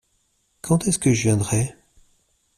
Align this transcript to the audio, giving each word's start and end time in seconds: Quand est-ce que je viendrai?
Quand 0.63 0.87
est-ce 0.87 0.97
que 0.97 1.13
je 1.13 1.21
viendrai? 1.21 1.75